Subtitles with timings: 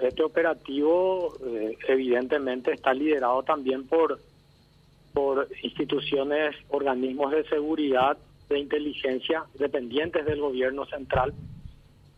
[0.00, 4.20] este operativo eh, evidentemente está liderado también por,
[5.12, 8.16] por instituciones, organismos de seguridad,
[8.48, 11.34] de inteligencia dependientes del gobierno central,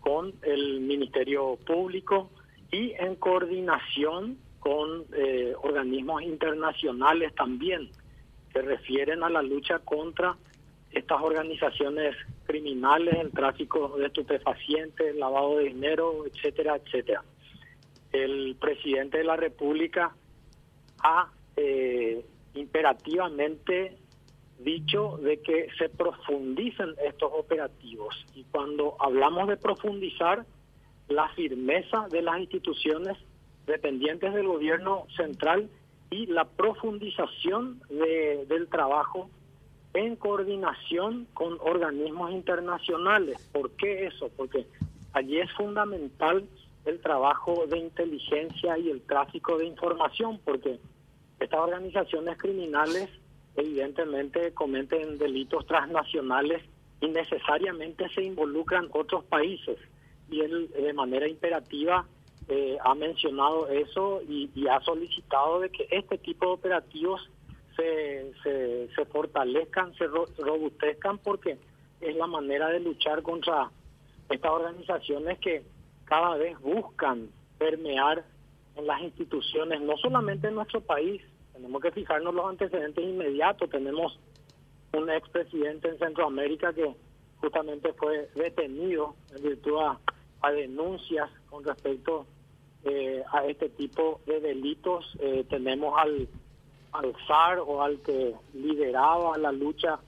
[0.00, 2.30] con el Ministerio Público
[2.70, 7.88] y en coordinación con eh, organismos internacionales también
[8.52, 10.36] que refieren a la lucha contra
[10.90, 12.16] estas organizaciones
[12.46, 17.22] criminales, el tráfico de estupefacientes, el lavado de dinero, etcétera, etcétera.
[18.24, 20.14] El presidente de la República
[21.02, 22.24] ha eh,
[22.54, 23.96] imperativamente
[24.58, 30.46] dicho de que se profundicen estos operativos y cuando hablamos de profundizar,
[31.08, 33.16] la firmeza de las instituciones
[33.66, 35.68] dependientes del gobierno central
[36.10, 39.30] y la profundización del trabajo
[39.94, 43.38] en coordinación con organismos internacionales.
[43.52, 44.30] ¿Por qué eso?
[44.36, 44.66] Porque
[45.12, 46.44] allí es fundamental
[46.86, 50.78] el trabajo de inteligencia y el tráfico de información, porque
[51.38, 53.10] estas organizaciones criminales
[53.56, 56.62] evidentemente cometen delitos transnacionales
[57.00, 59.78] y necesariamente se involucran otros países.
[60.30, 62.06] Y él de manera imperativa
[62.48, 67.28] eh, ha mencionado eso y, ha solicitado de que este tipo de operativos
[67.76, 68.32] se,
[68.94, 71.58] se, fortalezcan, se robustezcan, porque
[72.00, 73.70] es la manera de luchar contra
[74.30, 75.64] estas organizaciones que
[76.06, 78.24] cada vez buscan permear
[78.76, 84.18] en las instituciones, no solamente en nuestro país, tenemos que fijarnos los antecedentes inmediatos, tenemos
[84.92, 86.94] un expresidente en Centroamérica que
[87.40, 89.98] justamente fue detenido en virtud a,
[90.52, 92.24] denuncias con respecto
[92.84, 95.04] eh, a este tipo de delitos.
[95.18, 96.28] Eh, tenemos al,
[96.92, 99.98] al SAR o al que lideraba la lucha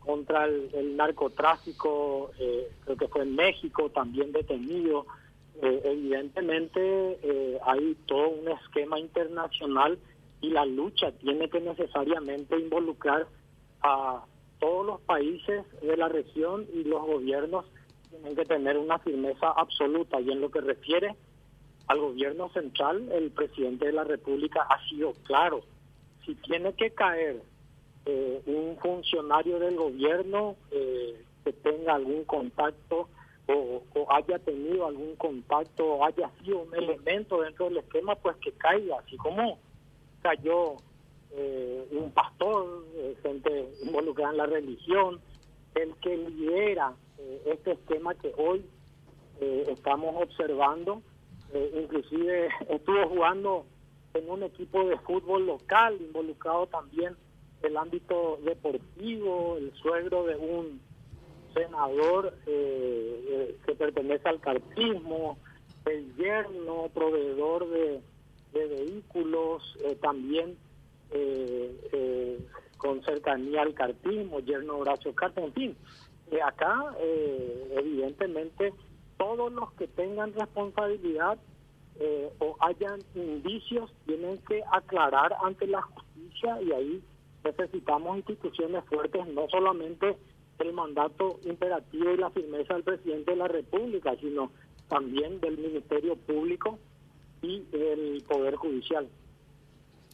[0.00, 5.06] contra el, narcotráfico, eh, creo que fue en México, también detenido.
[5.62, 7.18] Evidentemente
[7.64, 9.98] hay todo un esquema internacional
[10.40, 13.26] y la lucha tiene que necesariamente involucrar
[13.82, 14.24] a
[14.58, 17.64] todos los países de la región y los gobiernos
[18.10, 21.14] tienen que tener una firmeza absoluta y en lo que refiere
[21.86, 25.60] al gobierno central, el presidente de la República ha sido claro.
[26.24, 27.42] Si tiene que caer
[28.06, 33.08] eh, un funcionario del gobierno eh, que tenga algún contacto
[33.48, 38.52] o, haya tenido algún contacto o haya sido un elemento dentro del esquema, pues que
[38.52, 39.58] caiga, así como
[40.22, 40.76] cayó
[41.32, 42.84] eh, un pastor,
[43.22, 45.20] gente involucrada en la religión,
[45.74, 46.94] el que lidera
[47.46, 48.64] este esquema que hoy
[49.40, 51.02] estamos observando
[51.54, 53.66] eh, inclusive estuvo jugando
[54.14, 57.16] en un equipo de fútbol local, involucrado también
[57.62, 60.80] el ámbito deportivo, el suegro de un
[61.54, 65.38] senador eh, eh, que pertenece al cartismo,
[65.86, 68.00] el yerno, proveedor de,
[68.52, 70.56] vehículos, también
[72.76, 75.76] con cercanía al cartismo, yerno Horacio Carta, en fin.
[76.44, 76.94] acá,
[77.72, 78.72] evidentemente,
[79.16, 81.38] todos los que tengan responsabilidad
[82.00, 87.02] eh, o hayan indicios tienen que aclarar ante la justicia y ahí
[87.44, 90.16] necesitamos instituciones fuertes, no solamente
[90.58, 94.50] el mandato imperativo y la firmeza del presidente de la República, sino
[94.88, 96.78] también del Ministerio Público
[97.42, 99.08] y del Poder Judicial.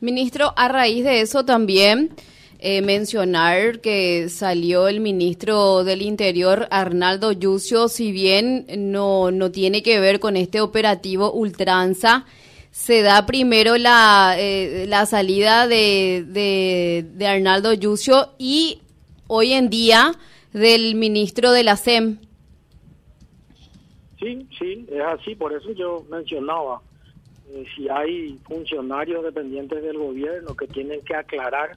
[0.00, 2.10] Ministro, a raíz de eso también
[2.58, 9.82] eh, mencionar que salió el ministro del Interior, Arnaldo Yucio, si bien no, no tiene
[9.82, 12.24] que ver con este operativo ultranza,
[12.70, 18.80] se da primero la, eh, la salida de, de, Arnaldo Yucio y
[19.26, 20.12] hoy en día
[20.52, 22.18] del ministro de la SEM.
[24.18, 26.80] Sí, sí, es así, por eso yo mencionaba,
[27.50, 31.76] eh, si hay funcionarios dependientes del gobierno que tienen que aclarar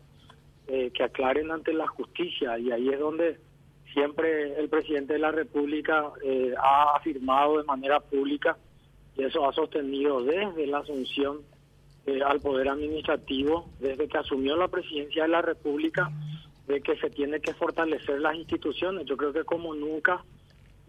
[0.69, 3.39] eh, que aclaren ante la justicia y ahí es donde
[3.93, 8.57] siempre el presidente de la República eh, ha afirmado de manera pública
[9.15, 11.37] y eso ha sostenido desde la asunción
[12.05, 16.11] eh, al poder administrativo, desde que asumió la presidencia de la República,
[16.67, 19.05] de que se tiene que fortalecer las instituciones.
[19.05, 20.23] Yo creo que como nunca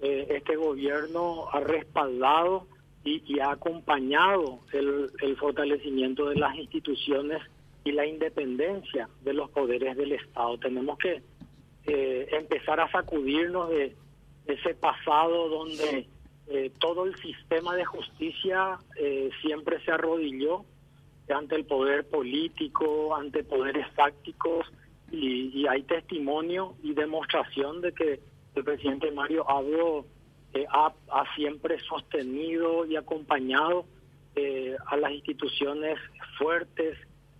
[0.00, 2.68] este gobierno ha respaldado
[3.02, 7.42] y, y ha acompañado el, el fortalecimiento de las instituciones
[7.84, 10.58] y la independencia de los poderes del Estado.
[10.58, 11.22] Tenemos que
[11.86, 13.96] eh, empezar a sacudirnos de,
[14.46, 16.06] ese pasado donde
[16.48, 20.64] eh, todo el sistema de justicia eh, siempre se arrodilló
[21.28, 24.66] ante el poder político, ante poderes fácticos
[25.10, 28.20] y, hay testimonio y demostración de que
[28.54, 30.06] el presidente Mario Abdo
[30.70, 33.84] ha, ha siempre sostenido y acompañado
[34.34, 35.98] eh, a las instituciones
[36.38, 36.96] fuertes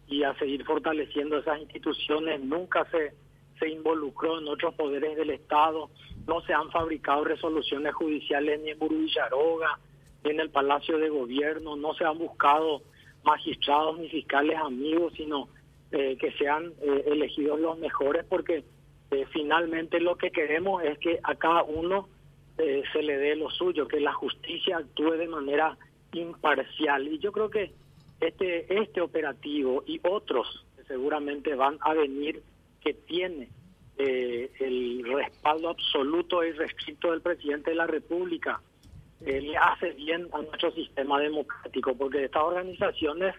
[0.08, 2.40] y a seguir fortaleciendo esas instituciones.
[2.40, 3.14] Nunca se,
[3.58, 5.90] se involucró en otros poderes del Estado,
[6.26, 9.78] no se han fabricado resoluciones judiciales ni en Buruvillaroga,
[10.24, 12.82] ni en el Palacio de Gobierno, no se han buscado
[13.22, 15.48] magistrados ni fiscales amigos, sino
[15.90, 18.62] eh, que sean eh, elegidos los mejores, porque
[19.10, 22.10] eh, finalmente lo que queremos es que a cada uno
[22.92, 25.78] se le dé lo suyo, que la justicia actúe de manera
[26.12, 27.06] imparcial.
[27.06, 27.70] Y yo creo que
[28.20, 32.42] este, este operativo y otros que seguramente van a venir,
[32.82, 33.48] que tiene
[33.96, 38.60] el respaldo absoluto y restricto del presidente de la República,
[39.20, 43.36] le hace bien a nuestro sistema democrático, porque estas organizaciones,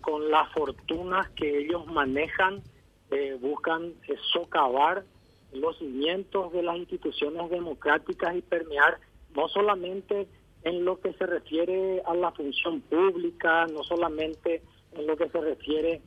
[0.00, 2.62] con las fortunas que ellos manejan,
[3.10, 5.04] eh, buscan eh, socavar
[5.52, 8.98] los cimientos de las instituciones democráticas y permear
[9.34, 10.26] no solamente
[10.62, 14.62] en lo que se refiere a la función pública, no solamente
[14.92, 16.00] en lo que se refiere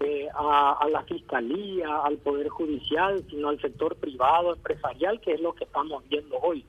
[0.00, 5.54] eh, a, la fiscalía, al poder judicial, sino al sector privado, empresarial, que es lo
[5.54, 6.64] que estamos viendo hoy.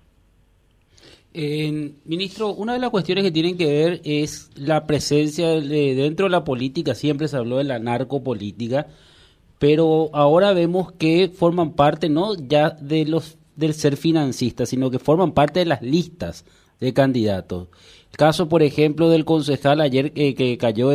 [2.06, 6.30] Ministro, una de las cuestiones que tienen que ver es la presencia de, dentro de
[6.30, 8.88] la política, siempre se habló de la narcopolítica,
[9.60, 15.00] pero ahora vemos que forman parte no ya de los del ser financistas, sino que
[15.00, 16.46] forman parte de las listas
[16.80, 17.68] de candidatos.
[18.12, 20.92] El caso, por ejemplo, del concejal ayer que cayó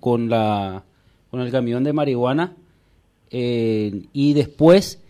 [0.00, 0.84] con la
[1.30, 2.54] con el camión de marihuana
[3.32, 5.00] eh, y después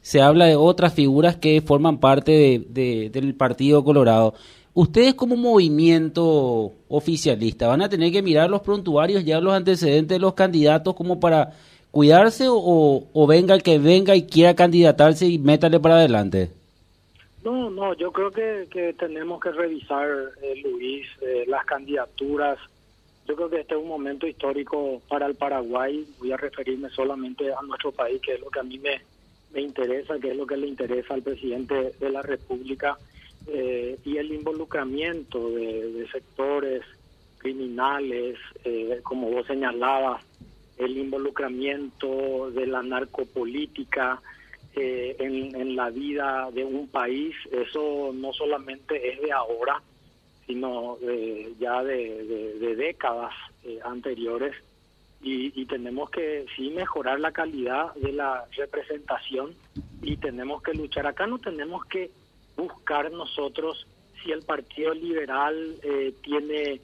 [0.00, 4.34] se habla de otras figuras que forman parte del Partido Colorado.
[4.74, 10.20] Ustedes como movimiento oficialista van a tener que mirar los prontuarios, ya los antecedentes de
[10.20, 11.52] los candidatos como para
[11.90, 16.50] cuidarse o, venga el que venga y quiera candidatarse y métale para adelante?
[17.42, 20.08] No, no, yo creo que, tenemos que revisar,
[20.42, 22.58] eh, Luis, eh, las candidaturas.
[23.26, 26.06] Yo creo que este es un momento histórico para el Paraguay.
[26.18, 29.00] Voy a referirme solamente a nuestro país, que es lo que a mí me,
[29.52, 32.98] me interesa, que es lo que le interesa al presidente de la República,
[33.46, 36.82] eh, y el involucramiento de, de sectores
[37.38, 38.36] criminales,
[39.04, 40.22] como vos señalabas,
[40.78, 44.20] el involucramiento de la narcopolítica
[44.76, 49.82] eh, en, la vida de un país, eso no solamente es de ahora,
[50.46, 50.98] sino
[51.58, 53.32] ya de, décadas
[53.64, 54.54] eh, anteriores.
[55.20, 59.54] Y, tenemos que sí mejorar la calidad de la representación
[60.00, 61.06] y tenemos que luchar.
[61.06, 62.10] Acá no tenemos que
[62.56, 63.86] buscar nosotros
[64.22, 66.80] si el Partido Liberal eh, tiene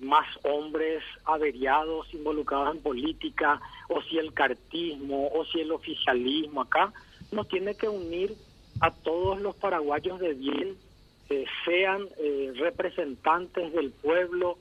[0.00, 6.92] más hombres averiados involucrados en política, o si el cartismo, o si el oficialismo acá,
[7.32, 8.34] nos tiene que unir
[8.80, 10.76] a todos los paraguayos de bien,
[11.30, 14.58] eh, sean eh, representantes del pueblo,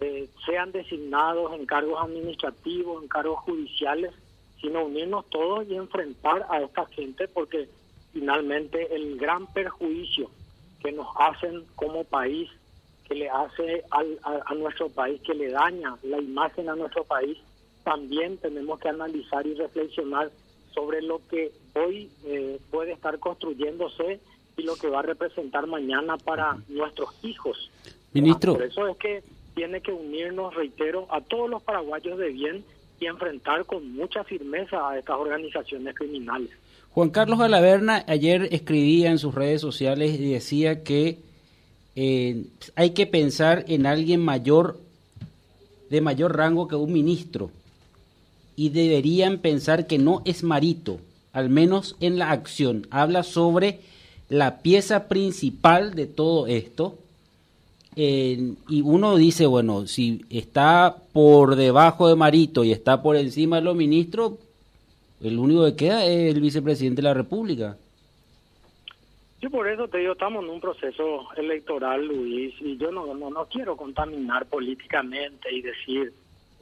[0.00, 4.12] eh, sean designados en cargos administrativos, en cargos judiciales,
[4.60, 7.68] sino unirnos todos y enfrentar a esta gente porque
[8.12, 10.30] finalmente el gran perjuicio
[10.82, 12.50] que nos hacen como país
[13.08, 17.38] que le hace al, a, nuestro país, que le daña la imagen a nuestro país,
[17.84, 20.30] también tenemos que analizar y reflexionar
[20.74, 24.20] sobre lo que hoy eh, puede estar construyéndose
[24.56, 27.70] y lo que va a representar mañana para nuestros hijos.
[28.12, 28.54] Ministro.
[28.54, 29.22] Por eso es que
[29.56, 32.62] tiene que unirnos, reitero, a todos los paraguayos de bien
[33.00, 36.50] y enfrentar con mucha firmeza a estas organizaciones criminales.
[36.90, 41.18] Juan Carlos Galaverna ayer escribía en sus redes sociales y decía que
[41.96, 42.44] eh,
[42.74, 44.78] hay que pensar en alguien mayor,
[45.88, 47.50] de mayor rango que un ministro.
[48.56, 51.00] Y deberían pensar que no es Marito,
[51.32, 52.86] al menos en la acción.
[52.90, 53.80] Habla sobre
[54.28, 56.98] la pieza principal de todo esto.
[57.98, 63.62] Y uno dice, bueno, si está por debajo de Marito y está por encima de
[63.62, 64.34] los ministros,
[65.22, 67.76] el único que queda es el vicepresidente de la República.
[69.40, 73.46] Yo por eso te digo, estamos en un proceso electoral, Luis, y yo no, no,
[73.46, 76.12] quiero contaminar políticamente y decir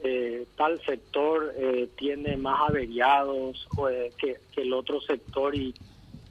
[0.03, 5.73] eh, tal sector eh, tiene más averiados eh, que, el otro sector y,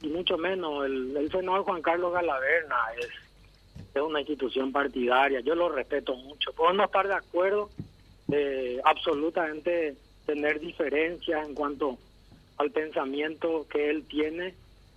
[0.02, 0.84] y mucho menos.
[0.84, 3.08] El, el senador Juan Carlos Galaverna es,
[3.94, 6.52] es una institución partidaria, yo lo respeto mucho.
[6.74, 7.70] No estar de acuerdo,
[8.84, 9.96] absolutamente
[10.26, 11.98] tener diferencias en cuanto
[12.56, 14.54] al pensamiento que él tiene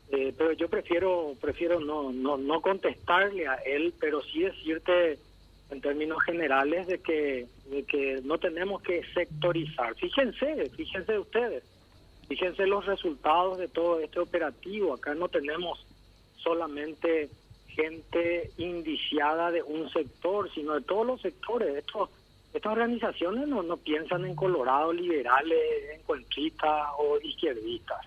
[0.09, 5.19] eh, pero yo prefiero prefiero no, no no contestarle a él, pero sí decirte
[5.69, 9.95] en términos generales de que de que no tenemos que sectorizar.
[9.95, 11.63] Fíjense, fíjense ustedes,
[12.29, 14.93] fíjense los resultados de todo este operativo.
[14.93, 15.85] Acá no tenemos
[16.37, 17.29] solamente
[17.77, 21.75] gente indiciada de un sector, sino de todos los sectores.
[21.75, 22.10] Estos,
[22.53, 25.60] estas organizaciones no, piensan en Colorado liberales,
[25.93, 28.00] encuentristas o izquierdistas.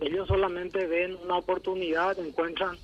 [0.00, 2.76] Ellos solamente ven una oportunidad, encuentran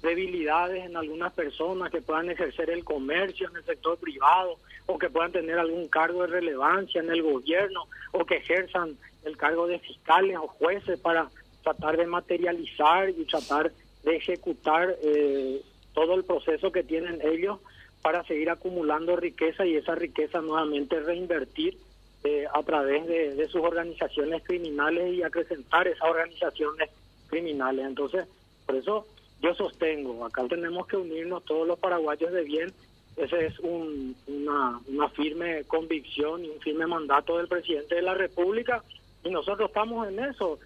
[0.00, 4.56] debilidades en algunas personas que puedan ejercer el comercio en el sector privado
[4.86, 7.82] o que puedan tener algún cargo de relevancia en el gobierno
[8.12, 11.28] o que ejerzan el cargo de fiscales o jueces para
[11.62, 13.72] tratar de materializar y tratar
[14.04, 15.60] de ejecutar eh,
[15.92, 17.58] todo el proceso que tienen ellos
[18.02, 21.76] para seguir acumulando riqueza y esa riqueza nuevamente reinvertir
[22.24, 26.90] eh, a través de, sus organizaciones criminales y acrecentar esas organizaciones
[27.28, 27.86] criminales.
[27.86, 28.26] Entonces,
[28.66, 29.06] por eso
[29.40, 32.72] yo sostengo, acá tenemos que unirnos todos los paraguayos de bien,
[33.16, 38.82] ese es una, una firme convicción y un firme mandato del presidente de la República.
[39.24, 40.58] Y nosotros estamos en eso,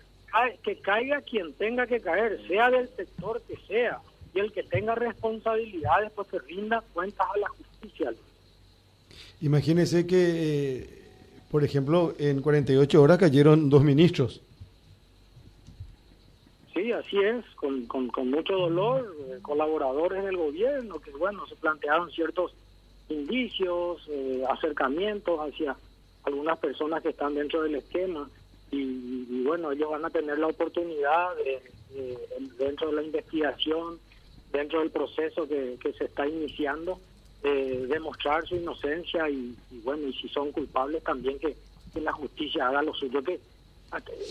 [0.62, 4.00] que caiga quien tenga que caer, sea del sector que sea,
[4.34, 8.12] y el que tenga responsabilidades pues que rinda cuentas a la justicia.
[9.40, 10.88] Imagínese que, eh,
[11.50, 14.40] por ejemplo, en 48 horas cayeron dos ministros.
[16.72, 22.10] Sí, así es, con, con, mucho dolor, eh, colaboradores del gobierno que, bueno, se plantearon
[22.10, 22.52] ciertos
[23.08, 25.76] indicios, eh, acercamientos hacia
[26.24, 28.28] algunas personas que están dentro del esquema
[28.72, 32.18] y, bueno, ellos van a tener la oportunidad de,
[32.58, 33.98] dentro de la investigación,
[34.54, 37.00] dentro del proceso que, se está iniciando,
[37.42, 41.56] de demostrar su inocencia y, bueno, y si son culpables también que,
[41.92, 43.40] que la justicia haga lo suyo que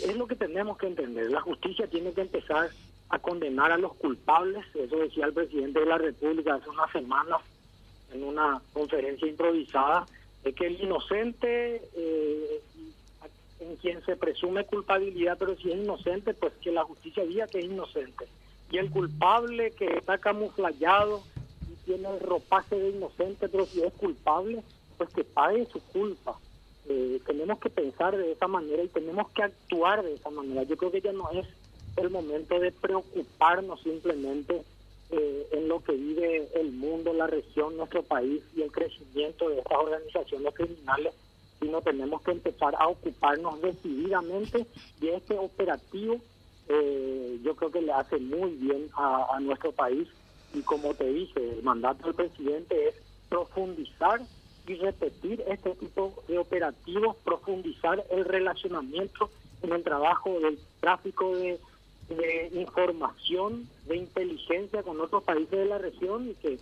[0.03, 1.30] es lo que tenemos que entender.
[1.30, 2.70] La justicia tiene que empezar
[3.10, 4.65] a condenar a los culpables.
[4.75, 7.42] Eso decía el presidente de la República hace unas semanas
[8.13, 10.06] en una conferencia improvisada,
[10.44, 12.62] de que el inocente, eh,
[13.60, 17.60] en quien se presume culpabilidad, pero si es inocente, pues que la justicia diga que
[17.60, 18.27] es inocente.
[18.74, 21.22] Y el culpable que está camuflado
[21.72, 24.63] y tiene el ropaje de inocente, pero si es culpable,
[24.98, 26.39] pues que pague su culpa.
[26.89, 30.63] Eh, tenemos que pensar de esa manera y tenemos que actuar de esa manera.
[30.63, 31.46] Yo creo que ya no es
[31.98, 34.63] el momento de preocuparnos simplemente
[35.12, 39.60] eh, en lo que vive el mundo, la región, nuestro país y el crecimiento de
[39.60, 41.13] estas organizaciones criminales,
[41.60, 44.65] sino tenemos que empezar a ocuparnos decididamente
[45.00, 46.20] de este operativo.
[46.74, 50.08] Eh, yo creo que le hace muy bien a nuestro país.
[50.53, 52.96] Y como te dije, el mandato del presidente es
[53.30, 54.22] profundizar
[54.68, 59.30] y repetir este tipo de operativos, profundizar el relacionamiento
[59.62, 61.60] en el trabajo del tráfico de,
[62.10, 66.60] de información, de inteligencia con otros países de la región y que